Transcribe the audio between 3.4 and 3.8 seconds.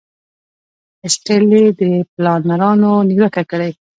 کړې.